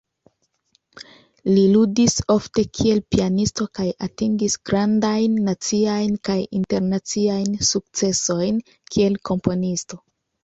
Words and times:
Li 1.47 1.63
ludis 1.73 2.13
ofte 2.35 2.63
kiel 2.77 3.01
pianisto 3.15 3.67
kaj 3.79 3.85
atingis 4.07 4.55
grandajn 4.69 5.35
naciajn 5.49 6.15
kaj 6.29 6.37
internaciajn 6.61 7.59
sukcesojn 7.69 8.57
kiel 8.95 9.21
komponisto. 9.31 10.01